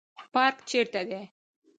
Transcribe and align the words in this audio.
پارک 0.33 0.57
چیرته 0.69 1.01
دی؟ 1.09 1.21